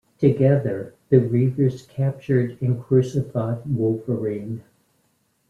[0.17, 4.63] Together, the Reavers captured and crucified Wolverine.